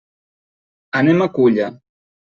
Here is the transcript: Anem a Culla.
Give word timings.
Anem 1.03 1.23
a 1.27 1.31
Culla. 1.37 1.73